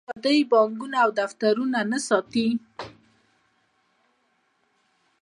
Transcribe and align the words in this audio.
آیا 0.09 0.21
دوی 0.23 0.39
بانکونه 0.51 0.97
او 1.05 1.09
دفترونه 1.21 1.79
نه 1.91 1.99
ساتي؟ 2.07 2.47